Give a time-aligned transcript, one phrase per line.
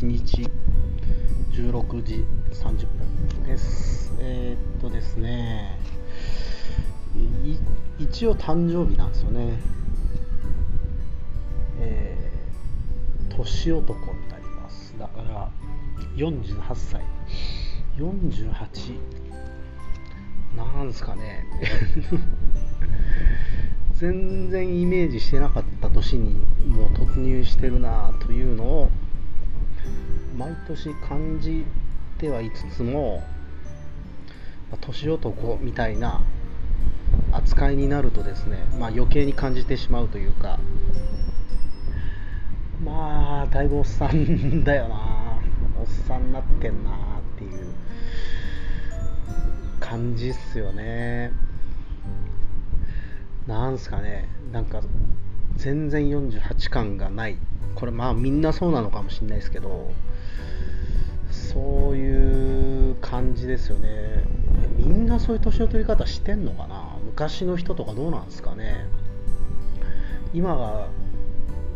[0.00, 0.48] 1日
[1.52, 4.14] 16時30分です。
[4.18, 5.78] えー、っとですね。
[7.98, 9.58] 一応誕生日なんですよね。
[11.80, 14.98] えー、年男になります。
[14.98, 15.50] だから
[16.16, 17.04] 48歳。
[17.98, 18.96] 48
[20.56, 21.44] なんすかね。
[23.92, 26.36] 全然イメージしてなかった年に
[26.68, 28.90] もう突入してるなというのを
[30.40, 31.66] 毎年感じ
[32.16, 33.22] てはいつつも
[34.80, 36.22] 年男みたいな
[37.30, 40.58] 扱いになるとですね、まあ、余計に感じてしまうというか
[42.82, 45.38] まあだいぶおっさんだよな。
[45.78, 46.94] おっさんになってんなっ
[47.36, 47.74] ていう
[49.78, 51.32] 感じっすよね。
[53.46, 54.26] なんすかね。
[54.50, 54.80] なんか
[55.56, 57.36] 全然48感がない。
[57.74, 59.92] これまあみんなそうなのかもしれないですけど
[61.30, 64.24] そういう感じですよね。
[64.76, 66.96] みんなそういう年の取り方してんのかな？
[67.04, 68.86] 昔の人とかどうなんですかね？
[70.32, 70.88] 今が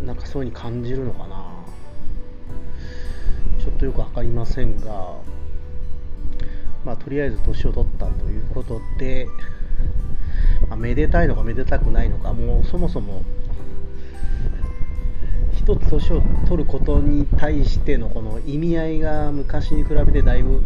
[0.05, 1.45] なんかそういう風に感じるのかな？
[3.59, 5.17] ちょっとよく分かりませんが。
[6.85, 9.27] まあとりあえず年を取ったということで。
[10.69, 13.23] まあ、めでたいのかめでたくないのかもうそもそも
[15.65, 20.63] 一つ年を取ることに対してのこの意味合いが昔に比べてだいぶ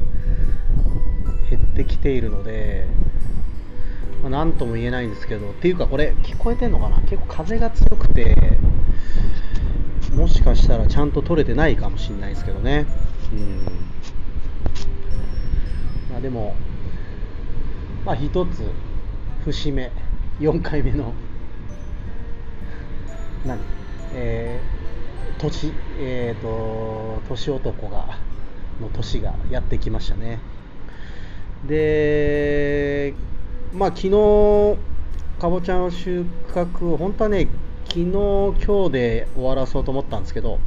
[1.49, 2.89] 減ってきているので、
[4.23, 8.59] まあ、何とも言えないんですけどっていうかこれ聞こえてんのかな結構風が強くて
[10.15, 12.85] もしかしたらちゃんと取れてないかもしれないですけどね。
[13.33, 13.65] うん。
[16.11, 16.57] まあでも
[18.05, 18.65] まあ一つ
[19.45, 19.93] 節目
[20.41, 21.15] 4回目の
[23.47, 23.61] 何？
[24.15, 24.78] えー、
[25.39, 28.19] 年え、ー、と年男が
[28.81, 30.39] の年がやってきましたね。
[31.67, 33.15] で
[33.73, 34.77] まあ昨日
[35.41, 37.49] かぼちゃの収穫本当はね
[37.87, 38.55] 昨日今
[38.87, 40.59] 日で終わらそうと思ったんですけど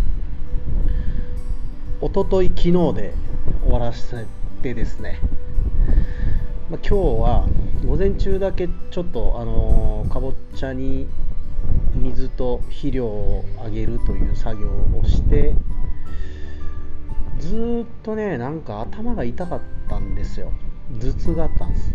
[2.02, 3.14] 一昨日昨日で
[3.64, 4.26] 終わらせ
[4.62, 5.20] てですね。
[6.70, 7.46] まあ、今日は
[7.86, 11.06] 午前中だけちょっと、あのー、かぼちゃに
[12.22, 15.56] 水と肥料をあげるという作業をして
[17.40, 20.52] ずっとねなんか頭が痛かったんですよ。
[21.00, 21.94] 頭痛があったんです。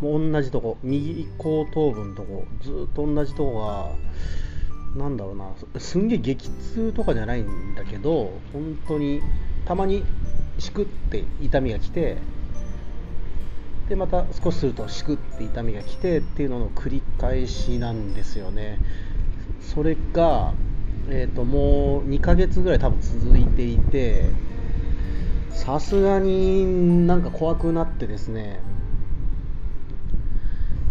[0.00, 3.94] もう同じとこ右後頭部のとこずっと同じとこ
[4.96, 9.20] がなんだろうなすんげえ激痛とかじゃないんだけど本当に
[9.66, 10.02] たまに
[10.58, 12.16] しくって痛みが来て
[13.92, 18.78] でまた少しするとしくって痛みが来てっていうのの繰り返しなんですよね。
[19.60, 20.54] それが、
[21.10, 24.30] えーと、もう2ヶ月ぐらい多分続いていて
[25.50, 28.60] さすがになんか怖くなってですね。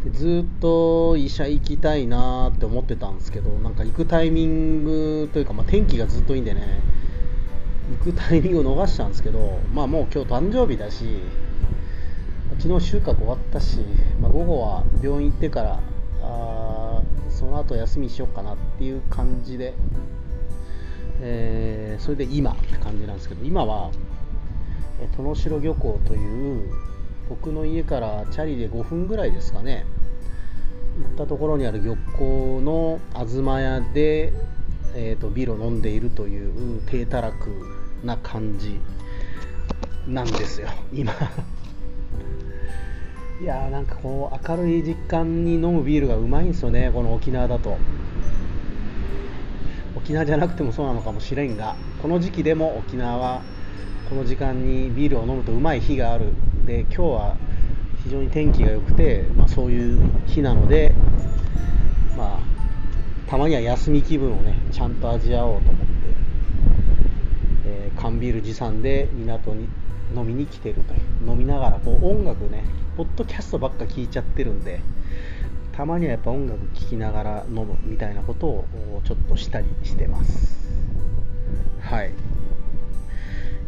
[0.03, 6.81] でずっと医者行きたいなって思ってたんですけどなんか行くタイミングというか、まあ、天気がずっといいんでね。
[8.05, 11.03] 行くタイミングを逃したんですけどまあもう今日誕生日だし
[12.61, 13.79] 昨日収穫終わったし、
[14.21, 15.79] まあ、午後は病院行ってから
[16.21, 17.01] あ
[17.31, 19.73] その後休みしようかなっていう感じで、
[21.21, 23.89] えー、それで今って感じなんですけど今は
[25.17, 26.71] 殿城漁港という
[27.29, 29.83] 僕の家からチャリで5分ぐらいですかね
[30.99, 34.33] 行ったところにある漁港の東屋で、
[34.93, 37.49] えーと、ビールを飲んでいるという低たらく
[38.03, 38.79] な感じ
[40.05, 41.11] なんですよ今。
[43.41, 47.75] いやなんかこう明るい実感に飲むビールがうまいんですよねこの沖縄だと。
[49.95, 53.41] 沖縄じゃなくてもそうなのかもしれんがこの時期でも沖縄は
[54.09, 56.33] この時間にビールを飲むとうまい日がある。
[56.67, 57.37] で今日は
[58.03, 60.93] 非常に天気が良くて、まあ、そういう日なので、
[62.15, 62.39] まあ、
[63.27, 65.85] たまには休み気分をねちゃんと味わおうと思って、
[67.65, 69.67] えー、缶ビール持参で港に
[70.15, 72.63] 飲みに来てるという飲みながらこう音楽ね
[72.97, 74.81] ポッドキャストばっか聞いちゃってるんで
[75.71, 78.65] たまにはやっぱ音楽聴きながら飲むみたいなことを
[79.05, 80.69] ちょっとしたりしてます。
[81.81, 82.11] はい。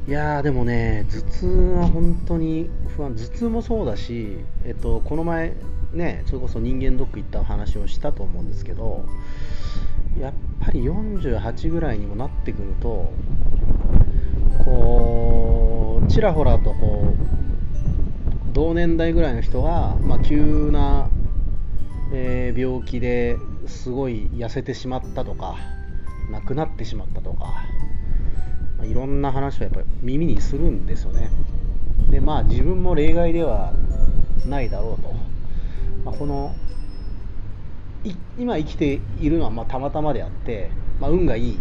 [0.06, 5.54] いやーでもね頭痛は本当に不安頭痛もそうだし、えっと、この前
[5.94, 9.06] ねそれこそ人間ドック行ったお話をしたと思うんですけど
[10.20, 13.12] やっぱり48ぐらいにもなってくると
[14.66, 15.43] こう
[16.14, 21.10] ちらほらとこう同年代ぐらいの人が、まあ、急な、
[22.14, 25.56] えー、病気ですごい痩せてしまったとか
[26.32, 27.66] 亡くなってしまったとか
[28.78, 31.32] まいろんな話をやっぱり耳にするんですよね。
[32.12, 33.74] でまあ自分も例外では
[34.46, 35.12] ないだろうと、
[36.06, 36.56] まあ、この
[38.38, 40.70] 今生きているのはまたまたまであって、
[41.00, 41.60] まあ、運がいい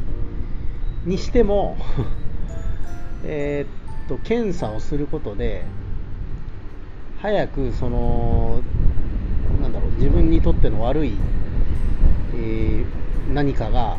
[1.06, 1.78] にしても
[3.24, 3.81] えっ
[4.12, 5.64] と検査をすることで
[7.20, 8.60] 早くその
[9.62, 11.16] なんだろう自分にとっての悪い、
[12.34, 13.96] えー、何かが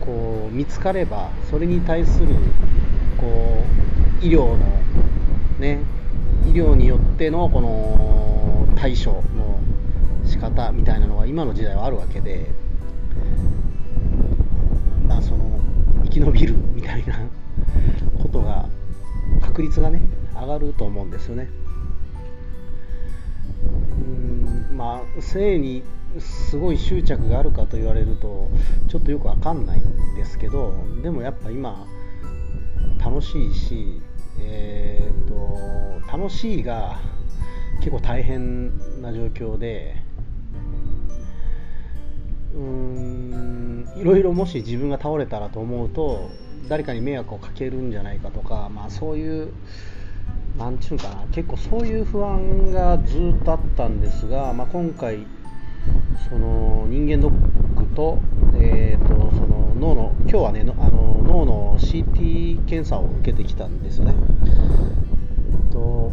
[0.00, 2.28] こう見つかればそれに対する
[3.18, 3.64] こ
[4.22, 4.58] う医療の
[5.58, 5.80] ね
[6.46, 9.60] 医療によってのこの対処の
[10.24, 12.46] 仕方みたいなのが今の時代はあるわけで、
[15.08, 15.60] まあ、その
[16.04, 17.18] 生き延びるみたいな
[18.22, 18.68] ことが
[19.60, 20.00] 確率がね
[20.34, 21.48] 上がると思うんですよね。
[23.98, 25.82] うんまあ性に
[26.18, 28.50] すごい執着があるかと言われると
[28.88, 30.72] ちょっとよくわかんないんですけど
[31.02, 31.86] でもやっぱ今
[32.98, 34.00] 楽しいし、
[34.40, 36.98] えーと、と楽しいが
[37.78, 39.96] 結構大変な状況で
[42.54, 46.30] うーんいろいろもし自分が倒れたらと思うと
[46.70, 49.52] 誰かに迷惑をかけるんじゃないかとか、まあ、そういう
[50.56, 55.26] なんちゅうかな結構そういう不安がずっとあったんですが、まあ、今回
[56.28, 58.20] その人間ドックと,、
[58.54, 64.14] えーと、その脳の今日はねあの脳の CT 検査を受けてきたんですよね。
[65.64, 66.12] えっと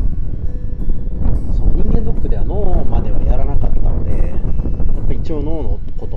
[1.55, 6.16] その人間ドックでは脳まではやらなかったのでやっぱ一応脳のこと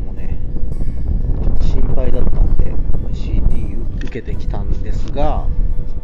[4.11, 5.47] けてきたんですが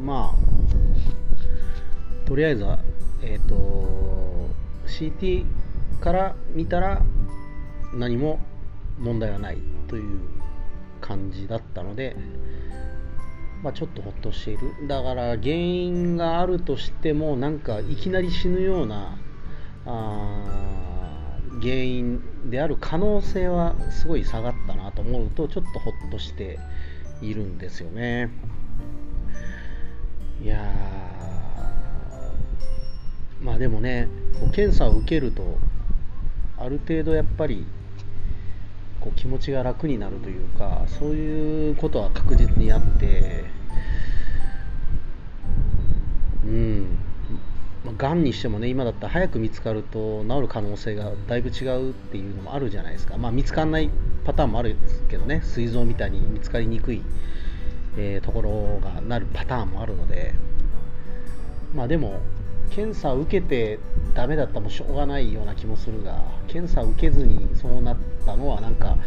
[0.00, 2.79] まあとりあえずは
[3.23, 4.49] えっ、ー、と
[4.87, 5.44] CT
[6.00, 7.03] から見たら
[7.94, 8.41] 何も
[8.99, 9.58] 問題はない
[9.88, 10.20] という
[11.00, 12.17] 感じだったので、
[13.62, 14.88] まあ、ちょっとほっとしている。
[14.88, 19.19] だから原因があるとしてもなんかいきなり死ぬような
[19.87, 20.76] あ
[21.61, 26.59] 原因である可能性はすごい下がったなと思うとちょっとほっとして
[27.23, 28.31] いるんですよね。
[30.43, 30.63] いや
[33.41, 34.09] まあでもね
[34.53, 35.59] 検査を受けると
[36.59, 37.67] ある程度やっぱり
[39.01, 43.45] こう気持ちが楽になるというかそういうことは確実にあって
[46.45, 46.99] うん。
[47.97, 53.91] がんにしてもね今だったら早く見つかると治る可能性がだいぶ違うっていうのもあるじゃないですか、まあ、見つかんない
[54.26, 54.76] パターンもある
[55.08, 57.02] けどね膵臓みたいに見つかりにくい、
[57.96, 60.34] えー、ところがなるパターンもあるので
[61.73, 62.20] まあでも
[62.70, 63.78] 検査を受けて
[64.14, 67.96] ダメだったもしょうがないような気もするが検査を受けずにそうなっ
[68.26, 68.99] たのはなんか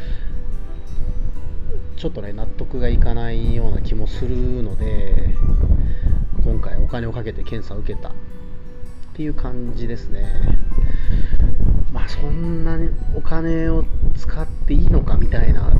[1.97, 5.35] ちょっとね納得がいかないような気もするので
[6.45, 8.11] 今回お金をかけて検査を受けたっ
[9.13, 10.59] ていう感じですね。
[12.09, 13.85] そんなにお金を
[14.17, 15.71] 使っていいのかみたいな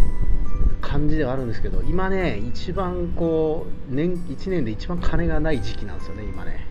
[0.81, 6.68] 感じではあるんですけど今ね一番こう年1年で一番金がない時期なんですよね今ね。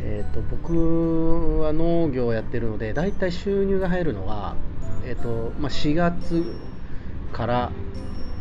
[0.00, 4.54] えーと、僕は農業をやってるので大体収入が入るのは、
[5.04, 6.54] えーとまあ、4月
[7.32, 7.72] から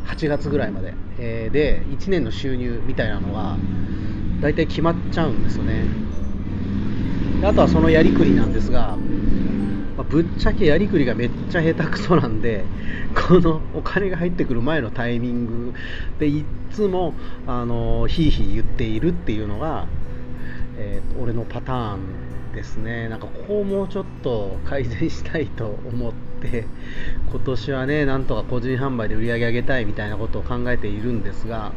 [0.06, 3.58] 8月ぐらいまで、えー、で1年の収入みたいなのが
[4.40, 5.84] 大体決まっちゃうんですよね。
[7.44, 8.98] あとはそのやりくりなんですが、
[10.10, 12.64] ぶっちゃけやりくりがめっちゃ下手くそなんで
[13.28, 15.74] このお金が入ってくる前のタイミング
[16.20, 17.14] でいつも
[17.46, 19.88] あのひいひい言っているっていうのが
[20.78, 23.10] えー、俺のパターンですね。
[23.10, 26.66] なんかここをもうちょっと改善したいと思って
[27.30, 31.72] 今年はねなんとか個人販売で売り上げ上げたいみたいなことを考えているんですが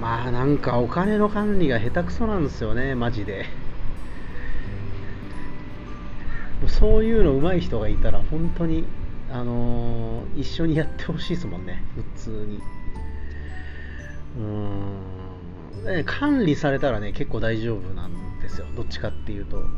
[0.00, 3.61] まあなんかお金の管理が下手くそなんですよねマジで。
[6.68, 8.84] そういうの上手い人がいたら本当に
[9.30, 11.82] あのー、一緒にやってほしいですもんね。
[11.94, 12.60] 普通に。
[14.38, 16.04] うん。
[16.04, 18.66] 管理されたらね結構大丈夫なんですよ。
[18.76, 19.68] どっちかっていうと、うん、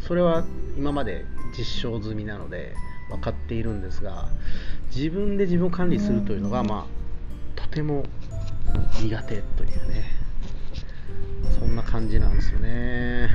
[0.00, 0.44] それは
[0.76, 1.24] 今まで
[1.58, 2.74] 実証済みなので
[3.10, 4.28] 分かっているんですが
[4.94, 6.86] 自分で自分を管理するというのがま
[7.56, 8.04] あとても
[9.02, 10.18] 苦手というね。
[11.58, 13.28] そんな感じなんですよね。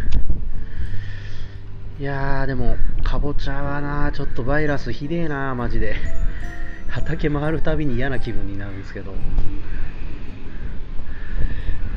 [2.00, 5.96] いやーでもかぼちゃはなちょっとバイラスひでえなマジで。
[6.90, 9.14] 畑回るたびに嫌な気分になるんですけど。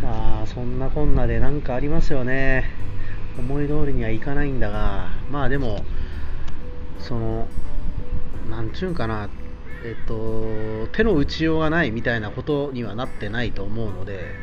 [0.02, 2.70] まあそんなこんなで何かありますよね。
[3.38, 5.08] 思い通りにはいかないんだが。
[5.30, 5.82] まあでも
[6.98, 7.48] その
[8.50, 9.30] 何ちゅうんかな。
[9.82, 14.34] えっと、手の打ちようがないみたいなことにはなってないと思うので、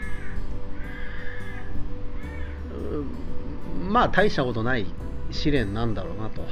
[3.88, 4.86] まあ大したことない
[5.34, 6.46] 試練なんだろうなと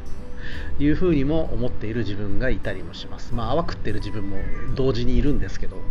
[0.82, 3.34] いうふうにも思っている自分がいたりもします。
[3.34, 4.36] まあ泡食ってる自分も
[4.74, 5.76] 同時にいるんですけど。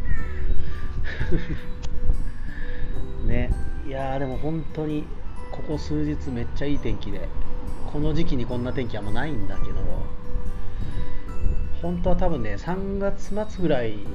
[3.25, 3.51] ね、
[3.87, 5.05] いやーでも本当に
[5.51, 7.27] ここ数日めっちゃいい天気で
[7.91, 9.79] この時期にこんな天気はもうないんだけど
[11.81, 14.05] 本当は多分ね3月末ぐらい1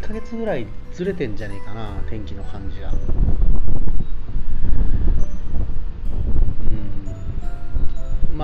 [0.00, 2.92] ヶ月ぐらいずれてんじゃねえかな天気の感じが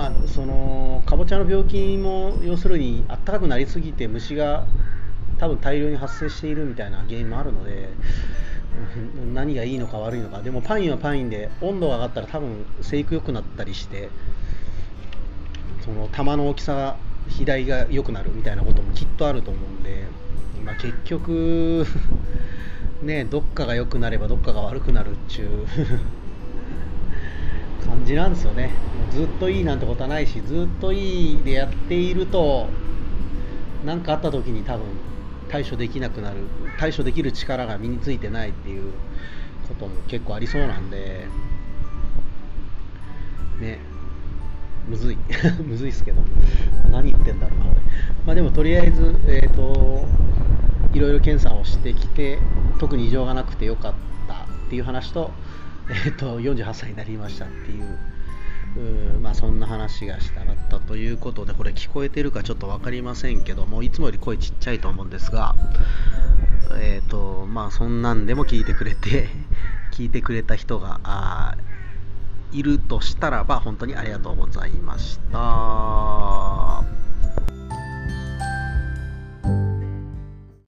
[0.01, 4.65] まあそのかぼちゃの病気も要するにあったかくなりすぎて虫が
[5.37, 7.89] 多分大量に発生しているみたいな原因もあるので
[9.31, 10.41] 何がいいのか悪いのか。
[10.41, 14.09] でもパインはパインで温度が上がったら多分生育良くなったりして
[15.85, 20.05] その玉の大きさが肥大が良くなるみたいなこともきっとあると思うんで、
[20.65, 21.85] まあ、結局
[23.03, 25.47] ねどっかが良くなればどっかが悪くなるっちゅう。
[28.11, 28.71] じなんですよね。
[29.11, 32.67] ずっといいなんてことはないしずっといいでやっていると
[33.85, 34.85] 何かあった時に多分
[35.49, 36.37] 対処できなくなる
[36.79, 38.93] 対処できる力が身についてないっていう
[39.67, 41.25] ことも結構ありそうなんで
[43.59, 43.79] ね。
[44.87, 45.17] むずい。
[45.63, 46.21] むずいっすけど。
[46.91, 47.81] 何言ってんだろうな俺。
[48.25, 50.05] まあでもとりあえずえっ、ー、と
[50.93, 52.39] いろいろ検査をしてきて
[52.79, 53.93] 特に異常がなくてよかっ
[54.27, 54.37] たっ
[54.69, 55.31] ていう話と,、
[55.91, 57.97] えーと、48歳になりましたっていう
[59.21, 65.55] まあ、そんな話がしたかったということでこれ聞こえてるかちょっと分かりませんけどもいつもより声ちっちゃいと思うんですが
[66.79, 69.27] えっ、ー、とまあそんなんでも聞いてくれて
[69.91, 71.57] 聞いてくれた人が
[72.53, 76.90] いるとしたらば本当にありがとうございました。